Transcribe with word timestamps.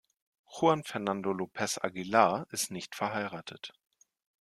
Juan 0.47 0.83
Fernando 0.83 1.29
López 1.31 1.77
Aguilar 1.83 2.47
ist 2.49 2.71
nicht 2.71 2.95
verheiratet. 2.95 3.71